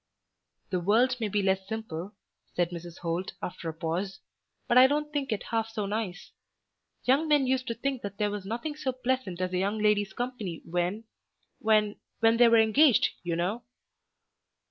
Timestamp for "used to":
7.45-7.75